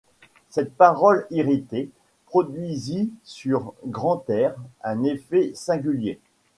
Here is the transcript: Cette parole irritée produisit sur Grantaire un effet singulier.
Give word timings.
Cette 0.49 0.73
parole 0.73 1.27
irritée 1.29 1.91
produisit 2.25 3.13
sur 3.23 3.75
Grantaire 3.85 4.55
un 4.83 5.03
effet 5.03 5.51
singulier. 5.53 6.19